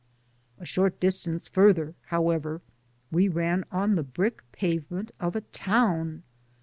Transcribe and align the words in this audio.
A 0.57 0.65
short 0.65 0.99
distance 0.99 1.47
further, 1.47 1.93
however, 2.07 2.63
we 3.11 3.27
ran 3.27 3.65
on 3.71 3.93
the 3.93 4.01
brick 4.01 4.41
pavement 4.51 5.11
of 5.19 5.35
a 5.35 5.41
town. 5.41 6.23